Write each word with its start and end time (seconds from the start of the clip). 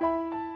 you 0.00 0.47